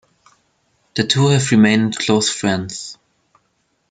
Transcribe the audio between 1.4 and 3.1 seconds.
remained close friends.